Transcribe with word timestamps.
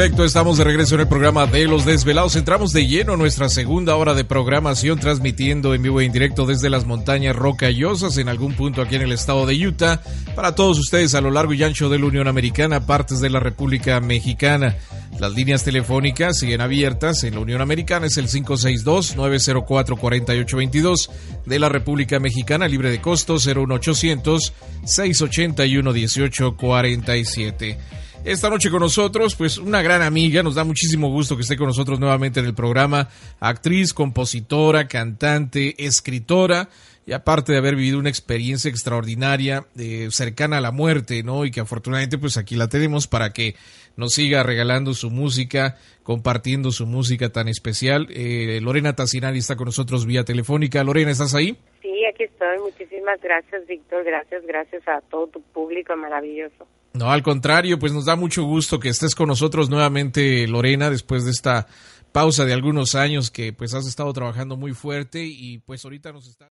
Perfecto, 0.00 0.24
estamos 0.24 0.56
de 0.56 0.64
regreso 0.64 0.94
en 0.94 1.02
el 1.02 1.08
programa 1.08 1.46
de 1.46 1.66
Los 1.66 1.84
Desvelados. 1.84 2.34
Entramos 2.34 2.72
de 2.72 2.86
lleno 2.86 3.12
a 3.12 3.18
nuestra 3.18 3.50
segunda 3.50 3.96
hora 3.96 4.14
de 4.14 4.24
programación, 4.24 4.98
transmitiendo 4.98 5.74
en 5.74 5.82
vivo 5.82 6.00
e 6.00 6.06
indirecto 6.06 6.46
desde 6.46 6.70
las 6.70 6.86
montañas 6.86 7.36
rocallosas 7.36 8.16
en 8.16 8.30
algún 8.30 8.54
punto 8.54 8.80
aquí 8.80 8.94
en 8.94 9.02
el 9.02 9.12
estado 9.12 9.44
de 9.44 9.66
Utah, 9.66 10.00
para 10.34 10.54
todos 10.54 10.78
ustedes 10.78 11.14
a 11.14 11.20
lo 11.20 11.30
largo 11.30 11.52
y 11.52 11.62
ancho 11.64 11.90
de 11.90 11.98
la 11.98 12.06
Unión 12.06 12.28
Americana, 12.28 12.86
partes 12.86 13.20
de 13.20 13.28
la 13.28 13.40
República 13.40 14.00
Mexicana. 14.00 14.78
Las 15.18 15.34
líneas 15.34 15.64
telefónicas 15.64 16.38
siguen 16.38 16.62
abiertas 16.62 17.22
en 17.24 17.34
la 17.34 17.40
Unión 17.40 17.60
Americana, 17.60 18.06
es 18.06 18.16
el 18.16 18.28
562-904-4822 18.28 21.10
de 21.44 21.58
la 21.58 21.68
República 21.68 22.18
Mexicana, 22.18 22.68
libre 22.68 22.90
de 22.90 23.02
costo 23.02 23.34
01800 23.34 24.54
681 24.82 25.92
1847 25.92 28.00
esta 28.24 28.50
noche 28.50 28.70
con 28.70 28.80
nosotros, 28.80 29.34
pues 29.34 29.58
una 29.58 29.82
gran 29.82 30.02
amiga, 30.02 30.42
nos 30.42 30.54
da 30.54 30.64
muchísimo 30.64 31.08
gusto 31.08 31.36
que 31.36 31.42
esté 31.42 31.56
con 31.56 31.66
nosotros 31.66 31.98
nuevamente 31.98 32.40
en 32.40 32.46
el 32.46 32.54
programa, 32.54 33.08
actriz, 33.40 33.94
compositora, 33.94 34.88
cantante, 34.88 35.74
escritora, 35.84 36.68
y 37.06 37.12
aparte 37.12 37.52
de 37.52 37.58
haber 37.58 37.76
vivido 37.76 37.98
una 37.98 38.10
experiencia 38.10 38.70
extraordinaria, 38.70 39.64
eh, 39.78 40.08
cercana 40.10 40.58
a 40.58 40.60
la 40.60 40.70
muerte, 40.70 41.22
¿no? 41.22 41.44
Y 41.44 41.50
que 41.50 41.60
afortunadamente 41.60 42.18
pues 42.18 42.36
aquí 42.36 42.56
la 42.56 42.68
tenemos 42.68 43.08
para 43.08 43.32
que 43.32 43.54
nos 43.96 44.14
siga 44.14 44.42
regalando 44.42 44.92
su 44.94 45.10
música, 45.10 45.76
compartiendo 46.02 46.70
su 46.70 46.86
música 46.86 47.30
tan 47.30 47.48
especial. 47.48 48.06
Eh, 48.10 48.60
Lorena 48.62 48.94
Tassinari 48.94 49.38
está 49.38 49.56
con 49.56 49.66
nosotros 49.66 50.06
vía 50.06 50.24
telefónica. 50.24 50.84
Lorena, 50.84 51.10
¿estás 51.10 51.34
ahí? 51.34 51.56
Sí, 51.82 52.04
aquí 52.04 52.24
estoy. 52.24 52.58
Muchísimas 52.58 53.20
gracias, 53.20 53.66
Víctor. 53.66 54.04
Gracias, 54.04 54.46
gracias 54.46 54.86
a 54.86 55.00
todo 55.00 55.26
tu 55.26 55.42
público 55.42 55.96
maravilloso. 55.96 56.66
No, 56.92 57.10
al 57.10 57.22
contrario, 57.22 57.78
pues 57.78 57.92
nos 57.92 58.04
da 58.04 58.16
mucho 58.16 58.44
gusto 58.44 58.80
que 58.80 58.88
estés 58.88 59.14
con 59.14 59.28
nosotros 59.28 59.70
nuevamente, 59.70 60.46
Lorena, 60.48 60.90
después 60.90 61.24
de 61.24 61.30
esta 61.30 61.66
pausa 62.12 62.44
de 62.44 62.52
algunos 62.52 62.94
años 62.94 63.30
que 63.30 63.52
pues 63.52 63.74
has 63.74 63.86
estado 63.86 64.12
trabajando 64.12 64.56
muy 64.56 64.72
fuerte 64.72 65.24
y 65.24 65.58
pues 65.58 65.84
ahorita 65.84 66.12
nos 66.12 66.26
está... 66.26 66.48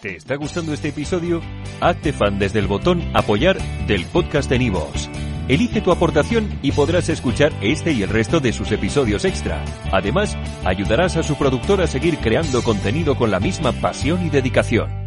¿Te 0.00 0.16
está 0.16 0.36
gustando 0.36 0.72
este 0.72 0.88
episodio? 0.88 1.40
Hazte 1.80 2.12
fan 2.12 2.38
desde 2.38 2.58
el 2.58 2.66
botón 2.66 3.02
apoyar 3.14 3.58
del 3.86 4.04
podcast 4.06 4.48
de 4.50 4.58
Nivos. 4.58 5.08
Elige 5.48 5.80
tu 5.80 5.92
aportación 5.92 6.58
y 6.62 6.72
podrás 6.72 7.08
escuchar 7.08 7.52
este 7.60 7.92
y 7.92 8.02
el 8.02 8.08
resto 8.08 8.40
de 8.40 8.52
sus 8.52 8.72
episodios 8.72 9.24
extra. 9.24 9.64
Además, 9.92 10.36
ayudarás 10.64 11.16
a 11.16 11.22
su 11.22 11.36
productor 11.36 11.80
a 11.80 11.86
seguir 11.86 12.18
creando 12.18 12.62
contenido 12.62 13.16
con 13.16 13.30
la 13.30 13.38
misma 13.38 13.72
pasión 13.72 14.26
y 14.26 14.30
dedicación. 14.30 15.05